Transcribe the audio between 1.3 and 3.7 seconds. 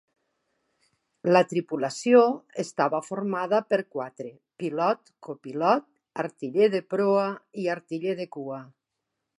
La tripulació estava formada